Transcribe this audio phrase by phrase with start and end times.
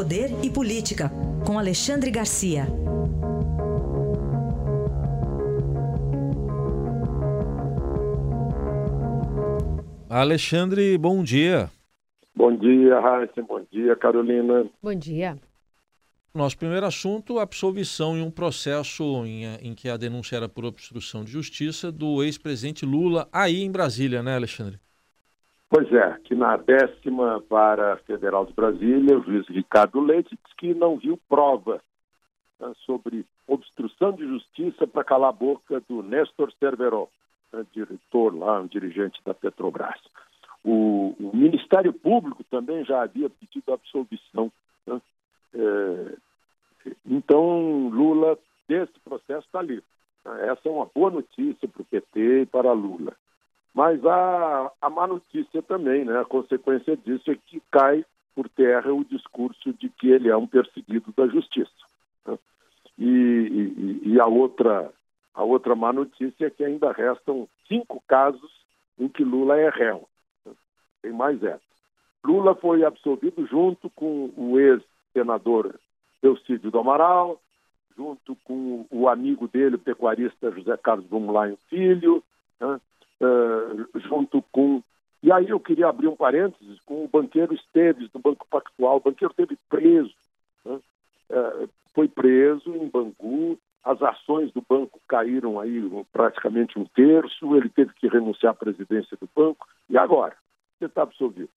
[0.00, 1.10] Poder e Política,
[1.46, 2.64] com Alexandre Garcia.
[10.08, 11.68] Alexandre, bom dia.
[12.34, 13.42] Bom dia, Raíssa.
[13.42, 14.64] Bom dia, Carolina.
[14.82, 15.36] Bom dia.
[16.34, 20.64] Nosso primeiro assunto, a absolvição em um processo em, em, que a denúncia era por
[20.64, 24.80] obstrução de justiça do ex-presidente Lula, aí em Brasília, né, Alexandre?
[25.70, 30.74] Pois é, que na décima vara federal de Brasília, o juiz Ricardo Leite disse que
[30.74, 31.80] não viu prova
[32.58, 37.06] né, sobre obstrução de justiça para calar a boca do Néstor Cerveró,
[37.52, 40.00] né, diretor lá, um dirigente da Petrobras.
[40.64, 44.50] O, o, Ministério Público também já havia pedido absolvição.
[44.84, 45.00] Né?
[45.54, 46.16] É,
[47.06, 48.36] então, Lula,
[48.68, 49.84] desse processo, está livre.
[50.24, 53.14] Essa é uma boa notícia para o PT e para Lula.
[53.74, 56.18] Mas a, a má notícia também, né?
[56.20, 60.46] a consequência disso é que cai por terra o discurso de que ele é um
[60.46, 61.70] perseguido da justiça.
[62.26, 62.38] Né?
[62.98, 64.92] E, e, e, a, outra,
[65.34, 68.50] a outra má notícia é que ainda restam cinco casos
[68.98, 70.08] em que Lula é réu.
[70.44, 70.52] Né?
[71.02, 71.70] Tem mais essa.
[72.24, 75.78] Lula foi absolvido junto com o ex-senador
[76.22, 77.40] Eucídio do Amaral,
[77.96, 82.22] junto com o amigo dele, o pecuarista José Carlos Bumlain Filho,
[82.60, 82.80] né?
[83.20, 84.82] Uh, junto com.
[85.22, 88.96] E aí eu queria abrir um parênteses com o banqueiro Esteves, do Banco Pactual.
[88.96, 90.14] O banqueiro teve preso,
[90.64, 90.80] né?
[91.30, 97.68] uh, foi preso em Bangu, as ações do banco caíram aí praticamente um terço, ele
[97.68, 99.66] teve que renunciar à presidência do banco.
[99.88, 100.36] E agora?
[100.78, 101.50] Você está absolvido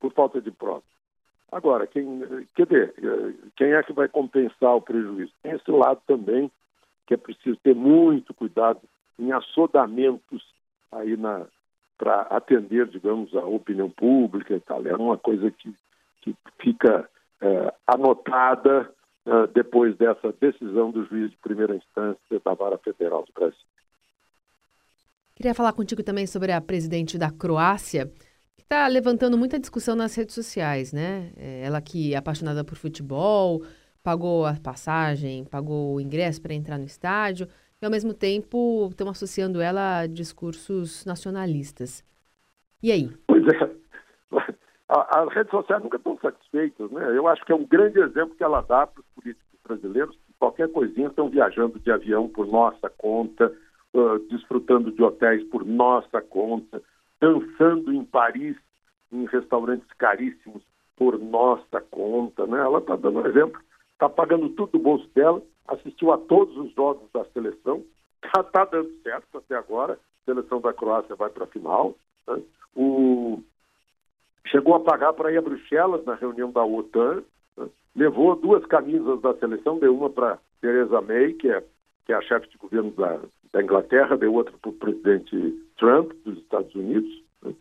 [0.00, 0.82] por falta de prova.
[1.50, 2.20] Agora, quem,
[2.54, 2.94] quer dizer,
[3.56, 5.32] quem é que vai compensar o prejuízo?
[5.42, 6.50] Tem esse lado também,
[7.06, 8.80] que é preciso ter muito cuidado
[9.18, 10.44] em assodamentos
[10.92, 11.46] aí na
[11.98, 14.86] para atender, digamos, a opinião pública e tal.
[14.86, 15.74] É uma coisa que,
[16.22, 18.88] que fica é, anotada
[19.26, 23.58] é, depois dessa decisão do juiz de primeira instância da Vara Federal do Brasil.
[25.34, 28.06] Queria falar contigo também sobre a presidente da Croácia,
[28.56, 31.32] que está levantando muita discussão nas redes sociais, né?
[31.36, 33.64] É, ela que é apaixonada por futebol,
[34.04, 37.48] pagou a passagem, pagou o ingresso para entrar no estádio
[37.80, 42.04] e, ao mesmo tempo, estão associando ela a discursos nacionalistas.
[42.82, 43.10] E aí?
[43.26, 43.78] Pois é.
[44.88, 47.16] As redes sociais nunca estão satisfeitas, né?
[47.16, 50.32] Eu acho que é um grande exemplo que ela dá para os políticos brasileiros que
[50.38, 53.52] qualquer coisinha estão viajando de avião por nossa conta,
[53.92, 56.82] uh, desfrutando de hotéis por nossa conta,
[57.20, 58.56] dançando em Paris
[59.12, 60.62] em restaurantes caríssimos
[60.96, 62.58] por nossa conta, né?
[62.58, 63.60] Ela está dando um exemplo,
[63.92, 67.84] está pagando tudo do bolso dela assistiu a todos os jogos da seleção,
[68.24, 71.94] está tá dando certo até agora, a seleção da Croácia vai para a final.
[72.26, 72.42] Né?
[72.74, 73.42] O...
[74.46, 77.22] Chegou a pagar para ir a Bruxelas na reunião da OTAN,
[77.56, 77.68] né?
[77.94, 81.62] levou duas camisas da seleção, deu uma para Theresa May, que é,
[82.06, 83.20] que é a chefe de governo da,
[83.52, 85.36] da Inglaterra, deu outra para o presidente
[85.76, 87.22] Trump, dos Estados Unidos.
[87.42, 87.54] Né?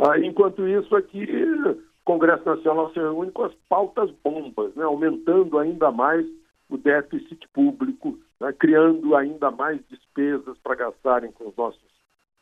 [0.00, 4.82] Ah, enquanto isso, aqui o Congresso Nacional se reúne com as pautas bombas, né?
[4.84, 6.26] aumentando ainda mais
[6.68, 11.82] o déficit público, né, criando ainda mais despesas para gastarem com os nossos,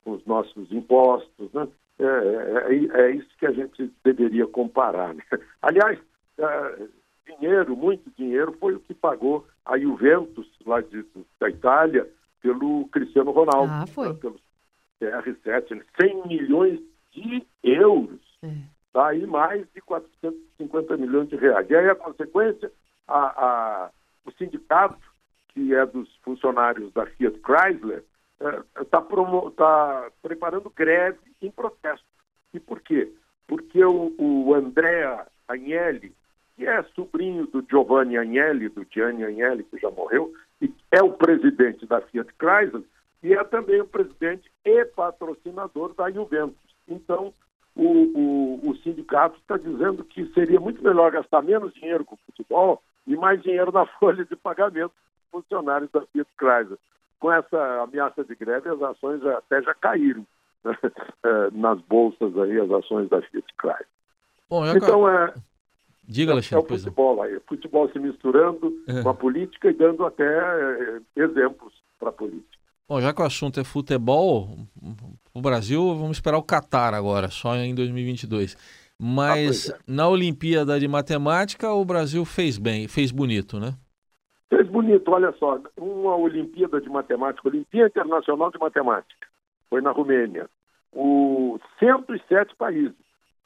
[0.05, 1.53] com os nossos impostos.
[1.53, 1.69] Né?
[1.99, 5.15] É, é, é, isso que a gente deveria comparar.
[5.15, 5.22] Né?
[5.61, 5.99] Aliás,
[6.38, 6.87] é,
[7.27, 11.05] dinheiro, muito dinheiro, foi o que pagou a Juventus, lá de,
[11.38, 12.09] da Itália,
[12.41, 13.72] pelo Cristiano Ronaldo.
[13.72, 14.09] Ah, foi.
[14.09, 14.41] Né, pelo
[15.00, 16.81] CR7, 100 milhões
[17.12, 18.21] de euros.
[18.43, 18.49] É.
[18.93, 21.69] Tá aí mais de 450 milhões de reais.
[21.71, 22.71] E aí a consequência,
[23.09, 23.91] a,
[24.42, 25.00] sindicato,
[25.48, 28.03] que é dos funcionários da Fiat Chrysler,
[28.80, 32.06] está é, tá preparando greve em protesto.
[32.52, 33.12] E por quê?
[33.47, 36.14] Porque o, o Andrea Agnelli,
[36.56, 41.12] que é sobrinho do Giovanni Agnelli, do Gianni Agnelli, que já morreu, e é o
[41.12, 42.84] presidente da Fiat Chrysler,
[43.22, 46.56] e é também o presidente e patrocinador da Juventus.
[46.88, 47.32] Então,
[47.75, 52.82] o, o, o sindicato está dizendo que seria muito melhor gastar menos dinheiro com futebol
[53.06, 56.78] e mais dinheiro na folha de pagamento dos funcionários da Fiat Chrysler.
[57.19, 60.26] Com essa ameaça de greve, as ações já, até já caíram
[60.64, 60.76] né?
[61.25, 63.87] é, nas bolsas aí, as ações da Fiat Chrysler.
[64.49, 65.32] Bom, então, é,
[66.06, 66.64] Diga, Alexandre.
[66.64, 67.40] É o futebol aí.
[67.46, 69.02] Futebol se misturando é.
[69.02, 72.58] com a política e dando até é, exemplos para a política.
[72.88, 74.50] Bom, já que o assunto é futebol,
[75.32, 78.56] o Brasil, vamos esperar o Qatar agora, só em 2022.
[79.00, 79.79] Mas ah, é.
[79.87, 83.75] na Olimpíada de Matemática, o Brasil fez bem, fez bonito, né?
[84.49, 85.59] Fez bonito, olha só.
[85.77, 89.27] Uma Olimpíada de Matemática, Olimpíada Internacional de Matemática,
[89.69, 90.49] foi na Romênia.
[90.93, 92.94] O 107 países.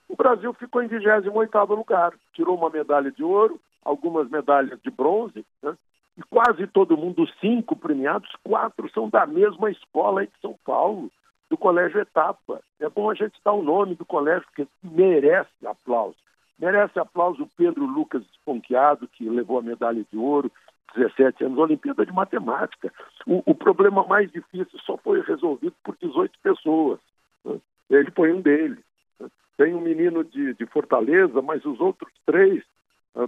[0.09, 5.45] O Brasil ficou em 28º lugar, tirou uma medalha de ouro, algumas medalhas de bronze,
[5.63, 5.77] né?
[6.17, 11.11] e quase todo mundo, cinco premiados, quatro são da mesma escola aí de São Paulo,
[11.49, 12.61] do Colégio Etapa.
[12.81, 16.17] É bom a gente dar o nome do colégio, porque merece aplauso.
[16.59, 20.51] Merece aplauso o Pedro Lucas Esponqueado, que levou a medalha de ouro,
[20.95, 22.93] 17 anos, Olimpíada de Matemática.
[23.27, 26.99] O, o problema mais difícil só foi resolvido por 18 pessoas.
[27.45, 27.61] Né?
[27.91, 28.83] Ele foi um deles.
[29.21, 29.29] Né?
[29.57, 32.65] Tem um menino de, de Fortaleza, mas os outros três,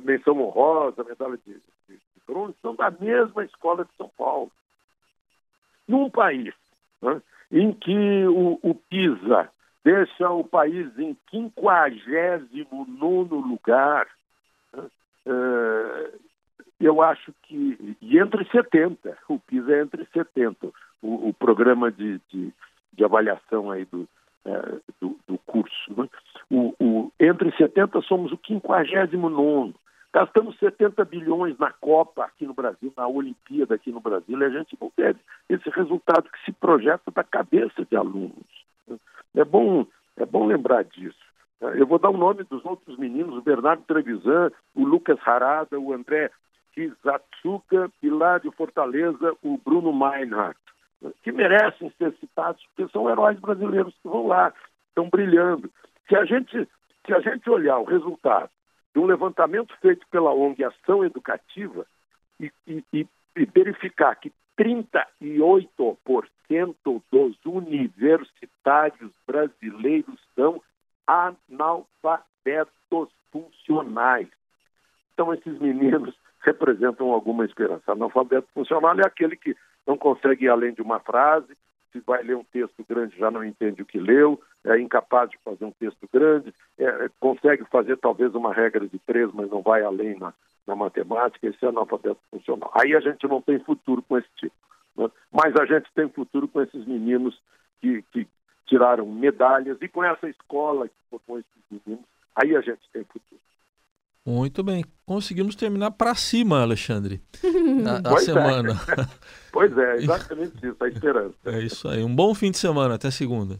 [0.02, 4.50] menção honrosa, medalha de, de, de bronze, são da mesma escola de São Paulo.
[5.86, 6.54] Num país
[7.02, 9.50] né, em que o, o PISA
[9.84, 14.06] deixa o país em 59 lugar,
[14.72, 14.84] né,
[15.26, 16.12] é,
[16.80, 17.96] eu acho que.
[18.00, 20.68] E entre 70, o PISA é entre 70,
[21.02, 22.52] o, o programa de, de,
[22.92, 24.08] de, avaliação aí do,
[24.44, 25.94] é, do, do, curso.
[25.96, 26.08] Né?
[26.50, 29.74] O, o, entre 70 somos o 59.
[30.12, 34.48] Gastamos 70 bilhões na Copa aqui no Brasil, na Olimpíada aqui no Brasil, e a
[34.48, 38.32] gente não teve esse resultado que se projeta da cabeça de alunos.
[39.36, 41.18] É bom, é bom lembrar disso.
[41.60, 45.92] Eu vou dar o nome dos outros meninos, o Bernardo Trevisan, o Lucas Harada, o
[45.92, 46.30] André
[46.72, 50.58] Kizatsuka lá de Fortaleza o Bruno Meinhardt,
[51.22, 54.54] que merecem ser citados porque são heróis brasileiros que vão lá,
[54.88, 55.68] estão brilhando.
[56.08, 56.68] Se a gente,
[57.04, 58.50] se a gente olhar o resultado
[58.94, 61.86] de um levantamento feito pela ONG Ação Educativa
[62.40, 63.06] e, e, e
[63.46, 70.62] verificar que 38% dos universitários brasileiros são
[71.06, 74.26] analfabetos funcionais.
[75.14, 77.92] Então, esses meninos representam alguma esperança.
[77.92, 79.56] Analfabeto funcional é aquele que
[79.86, 81.56] não consegue ir além de uma frase,
[81.92, 85.38] se vai ler um texto grande já não entende o que leu, é incapaz de
[85.44, 89.82] fazer um texto grande, é, consegue fazer talvez uma regra de três, mas não vai
[89.82, 90.32] além na,
[90.66, 92.70] na matemática, esse é analfabeto funcional.
[92.74, 94.54] Aí a gente não tem futuro com esse tipo.
[94.96, 95.08] Né?
[95.32, 97.40] Mas a gente tem futuro com esses meninos
[97.80, 98.26] que, que
[98.66, 102.04] tiraram medalhas e com essa escola que formou esses meninos,
[102.36, 103.40] aí a gente tem futuro.
[104.26, 104.84] Muito bem.
[105.06, 107.22] Conseguimos terminar para cima, Alexandre,
[107.86, 108.32] a, a pois é.
[108.32, 108.72] semana.
[108.72, 109.06] É.
[109.50, 111.34] pois é, exatamente isso, a esperança.
[111.46, 112.02] É isso aí.
[112.02, 112.96] Um bom fim de semana.
[112.96, 113.58] Até segunda.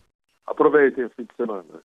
[0.58, 1.84] Aproveitem o fim de semana.